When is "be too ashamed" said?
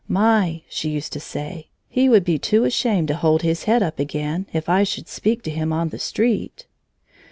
2.23-3.07